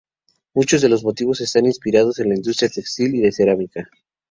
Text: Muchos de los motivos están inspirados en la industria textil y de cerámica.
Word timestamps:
Muchos 0.55 0.81
de 0.81 0.89
los 0.89 1.03
motivos 1.03 1.41
están 1.41 1.67
inspirados 1.67 2.17
en 2.17 2.29
la 2.29 2.35
industria 2.35 2.69
textil 2.71 3.13
y 3.13 3.19
de 3.19 3.31
cerámica. 3.31 3.87